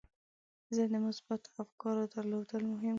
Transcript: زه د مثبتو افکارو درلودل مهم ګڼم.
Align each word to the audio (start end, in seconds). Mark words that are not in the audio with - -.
زه 0.75 0.83
د 0.93 0.95
مثبتو 1.05 1.49
افکارو 1.63 2.11
درلودل 2.13 2.63
مهم 2.71 2.79
ګڼم. 2.81 2.89